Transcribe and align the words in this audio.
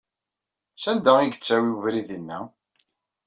Sanda 0.75 1.11
ay 1.17 1.27
yettawey 1.29 1.71
webrid-inna? 1.75 2.39